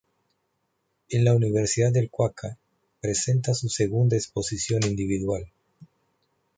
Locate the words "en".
1.09-1.23